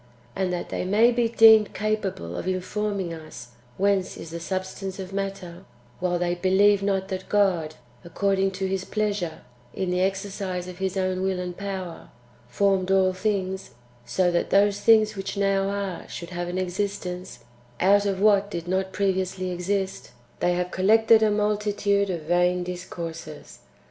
And 0.35 0.51
that 0.51 0.69
they 0.69 0.83
may 0.83 1.11
be 1.11 1.29
deemed 1.29 1.75
capable 1.75 2.35
of 2.35 2.47
informing 2.47 3.13
us 3.13 3.49
whence 3.77 4.17
is 4.17 4.31
the 4.31 4.39
substance 4.39 4.97
of 4.97 5.13
matter, 5.13 5.63
while 5.99 6.17
they 6.17 6.33
believe 6.33 6.81
not 6.81 7.09
that 7.09 7.29
God, 7.29 7.75
according 8.03 8.49
to 8.53 8.65
His 8.67 8.83
pleasure, 8.83 9.41
in 9.75 9.91
the 9.91 10.01
exercise 10.01 10.67
of 10.67 10.79
His 10.79 10.97
own 10.97 11.21
will 11.21 11.39
and 11.39 11.55
power, 11.55 12.09
formed 12.47 12.89
all 12.89 13.13
things 13.13 13.75
(so 14.03 14.31
that 14.31 14.49
those 14.49 14.79
things 14.81 15.15
which 15.15 15.37
now 15.37 15.69
are 15.69 16.09
should 16.09 16.31
have 16.31 16.47
an 16.47 16.57
existence) 16.57 17.41
out 17.79 18.07
of 18.07 18.19
what 18.19 18.49
did 18.49 18.67
not 18.67 18.93
previously 18.93 19.51
exist, 19.51 20.13
they 20.39 20.53
have 20.55 20.71
collected 20.71 21.21
[a 21.21 21.29
multitude 21.29 22.09
of] 22.09 22.21
vain 22.23 22.63
discourses. 22.63 23.59